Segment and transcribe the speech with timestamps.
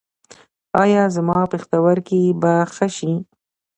[0.83, 3.13] ایا زما پښتورګي به ښه شي؟